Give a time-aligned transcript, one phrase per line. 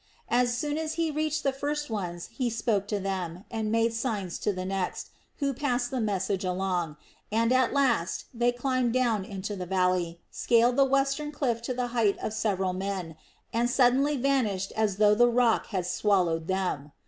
[0.29, 4.39] As soon as he reached the first ones he spoke to them, and made signs
[4.39, 6.97] to the next, who passed the message on,
[7.31, 11.75] and at last they all climbed down into the valley, scaled the western cliff to
[11.75, 13.15] the height of several men,
[13.53, 16.93] and suddenly vanished as though the rock had swallowed them.